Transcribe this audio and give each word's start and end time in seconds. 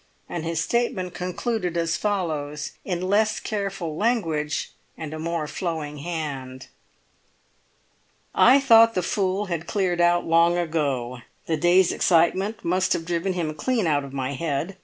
And 0.27 0.43
his 0.43 0.59
statement 0.59 1.13
concluded 1.13 1.77
as 1.77 1.95
follows, 1.95 2.71
in 2.83 3.03
less 3.07 3.39
careful 3.39 3.95
language 3.95 4.71
and 4.97 5.13
a 5.13 5.19
more 5.19 5.47
flowing 5.47 5.99
hand:— 5.99 6.65
"I 8.33 8.59
thought 8.59 8.95
the 8.95 9.03
fool 9.03 9.45
had 9.45 9.67
cleared 9.67 10.01
out 10.01 10.25
long 10.25 10.57
ago. 10.57 11.19
The 11.45 11.55
day's 11.55 11.91
excitement 11.91 12.65
must 12.65 12.93
have 12.93 13.05
driven 13.05 13.33
him 13.33 13.53
clean 13.53 13.85
out 13.85 14.03
of 14.03 14.11
my 14.11 14.33
head. 14.33 14.75